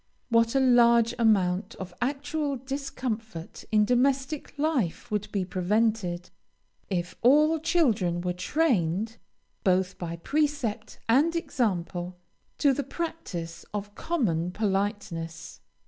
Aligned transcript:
What 0.29 0.55
a 0.55 0.59
large 0.59 1.13
amount 1.19 1.75
of 1.75 1.93
actual 2.01 2.55
discomfort 2.57 3.65
in 3.71 3.85
domestic 3.85 4.57
life 4.57 5.11
would 5.11 5.31
be 5.31 5.45
prevented, 5.45 6.31
if 6.89 7.13
all 7.21 7.59
children 7.59 8.19
were 8.21 8.33
trained, 8.33 9.17
both 9.63 9.99
by 9.99 10.15
precept 10.15 10.97
and 11.07 11.35
example, 11.35 12.17
to 12.57 12.73
the 12.73 12.81
practice 12.83 13.63
of 13.75 13.93
common 13.93 14.49
politeness! 14.49 15.59